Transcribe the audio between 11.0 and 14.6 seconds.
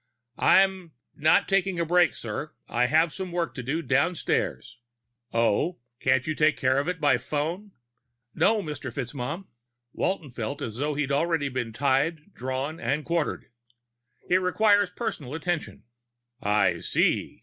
already been tried, drawn, and quartered. "It